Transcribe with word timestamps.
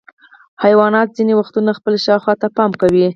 حیوانات 0.63 1.09
ځینې 1.17 1.33
وختونه 1.35 1.69
خپل 1.79 1.93
شاوخوا 2.05 2.33
ته 2.41 2.47
پام 2.57 2.71
کوي. 2.81 3.05